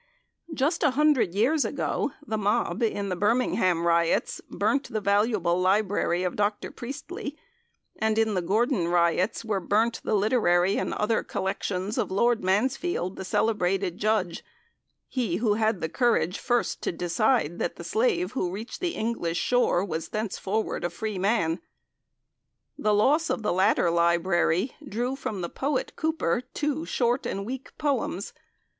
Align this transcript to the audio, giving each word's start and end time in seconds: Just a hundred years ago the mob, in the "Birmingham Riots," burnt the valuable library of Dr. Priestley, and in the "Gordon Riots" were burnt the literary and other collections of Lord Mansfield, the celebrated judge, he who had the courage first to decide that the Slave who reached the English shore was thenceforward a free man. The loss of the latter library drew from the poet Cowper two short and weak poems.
Just 0.51 0.81
a 0.81 0.89
hundred 0.97 1.35
years 1.35 1.63
ago 1.63 2.11
the 2.25 2.35
mob, 2.35 2.81
in 2.81 3.09
the 3.09 3.15
"Birmingham 3.15 3.85
Riots," 3.85 4.41
burnt 4.49 4.89
the 4.89 4.99
valuable 4.99 5.61
library 5.61 6.23
of 6.23 6.35
Dr. 6.35 6.71
Priestley, 6.71 7.37
and 7.99 8.17
in 8.17 8.33
the 8.33 8.41
"Gordon 8.41 8.87
Riots" 8.87 9.45
were 9.45 9.59
burnt 9.59 10.01
the 10.03 10.15
literary 10.15 10.75
and 10.77 10.95
other 10.95 11.21
collections 11.21 11.99
of 11.99 12.09
Lord 12.09 12.43
Mansfield, 12.43 13.15
the 13.15 13.23
celebrated 13.23 13.99
judge, 13.99 14.43
he 15.07 15.35
who 15.35 15.53
had 15.53 15.81
the 15.81 15.87
courage 15.87 16.39
first 16.39 16.81
to 16.81 16.91
decide 16.91 17.59
that 17.59 17.75
the 17.75 17.83
Slave 17.83 18.31
who 18.31 18.49
reached 18.51 18.79
the 18.81 18.95
English 18.95 19.37
shore 19.37 19.85
was 19.85 20.09
thenceforward 20.09 20.83
a 20.83 20.89
free 20.89 21.19
man. 21.19 21.59
The 22.75 22.95
loss 22.95 23.29
of 23.29 23.43
the 23.43 23.53
latter 23.53 23.91
library 23.91 24.71
drew 24.83 25.15
from 25.15 25.41
the 25.41 25.47
poet 25.49 25.93
Cowper 25.95 26.41
two 26.55 26.85
short 26.87 27.27
and 27.27 27.45
weak 27.45 27.77
poems. 27.77 28.33